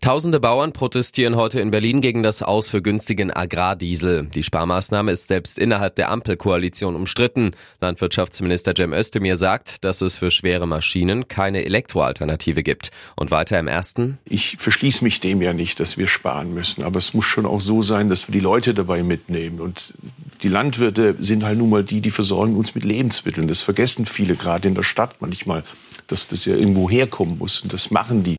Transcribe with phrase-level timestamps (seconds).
[0.00, 4.26] Tausende Bauern protestieren heute in Berlin gegen das Aus für günstigen Agrardiesel.
[4.26, 7.50] Die Sparmaßnahme ist selbst innerhalb der Ampelkoalition umstritten.
[7.80, 12.90] Landwirtschaftsminister Cem Özdemir sagt, dass es für schwere Maschinen keine Elektroalternative gibt.
[13.16, 14.18] Und weiter im ersten.
[14.24, 16.82] Ich verschließe mich dem ja nicht, dass wir sparen müssen.
[16.82, 19.60] Aber es muss schon auch so sein, dass wir die Leute dabei mitnehmen.
[19.60, 19.94] Und
[20.42, 23.48] die Landwirte sind halt nun mal die, die versorgen uns mit Lebensmitteln.
[23.48, 25.64] Das vergessen viele gerade in der Stadt manchmal,
[26.06, 27.60] dass das ja irgendwo herkommen muss.
[27.60, 28.36] Und das machen die.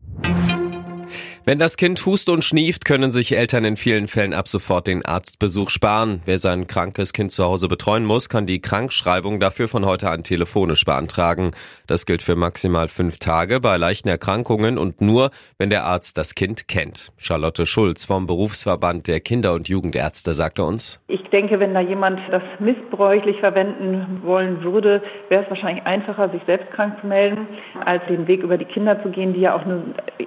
[1.48, 5.06] Wenn das Kind hust und schnieft, können sich Eltern in vielen Fällen ab sofort den
[5.06, 6.20] Arztbesuch sparen.
[6.26, 10.26] Wer sein krankes Kind zu Hause betreuen muss, kann die Krankschreibung dafür von heute an
[10.26, 11.52] telefonisch beantragen.
[11.88, 16.36] Das gilt für maximal fünf Tage bei leichten Erkrankungen und nur, wenn der Arzt das
[16.36, 17.14] Kind kennt.
[17.16, 21.00] Charlotte Schulz vom Berufsverband der Kinder- und Jugendärzte sagte uns.
[21.08, 26.42] Ich denke, wenn da jemand das missbräuchlich verwenden wollen würde, wäre es wahrscheinlich einfacher, sich
[26.46, 27.48] selbst krank zu melden,
[27.86, 29.82] als den Weg über die Kinder zu gehen, die ja auch nur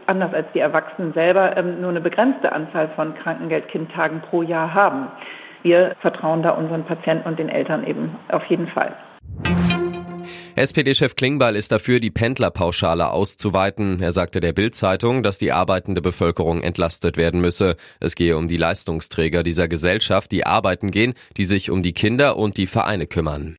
[0.06, 5.08] anders als die Erwachsenen selber ähm, nur eine begrenzte Anzahl von Krankengeldkindtagen pro Jahr haben.
[5.62, 8.96] Wir vertrauen da unseren Patienten und den Eltern eben auf jeden Fall.
[10.56, 14.02] SPD-Chef Klingbeil ist dafür, die Pendlerpauschale auszuweiten.
[14.02, 17.76] Er sagte der Bild-Zeitung, dass die arbeitende Bevölkerung entlastet werden müsse.
[17.98, 22.36] Es gehe um die Leistungsträger dieser Gesellschaft, die arbeiten gehen, die sich um die Kinder
[22.36, 23.56] und die Vereine kümmern.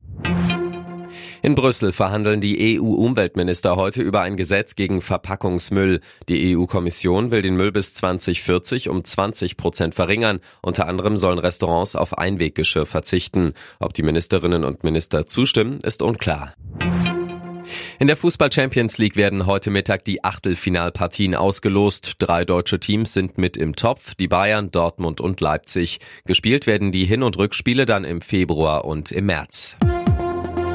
[1.44, 5.98] In Brüssel verhandeln die EU-Umweltminister heute über ein Gesetz gegen Verpackungsmüll.
[6.28, 10.38] Die EU-Kommission will den Müll bis 2040 um 20 Prozent verringern.
[10.60, 13.54] Unter anderem sollen Restaurants auf Einweggeschirr verzichten.
[13.80, 16.54] Ob die Ministerinnen und Minister zustimmen, ist unklar.
[17.98, 22.14] In der Fußball Champions League werden heute Mittag die Achtelfinalpartien ausgelost.
[22.18, 25.98] Drei deutsche Teams sind mit im Topf, die Bayern, Dortmund und Leipzig.
[26.24, 29.76] Gespielt werden die Hin- und Rückspiele dann im Februar und im März.